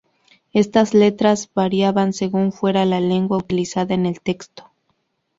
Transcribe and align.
Estas 0.51 0.95
letras 0.95 1.47
variaban 1.53 2.13
según 2.13 2.51
fuera 2.51 2.85
la 2.85 2.99
lengua 2.99 3.37
utilizada 3.37 3.93
en 3.93 4.07
el 4.07 4.19
texto. 4.19 4.71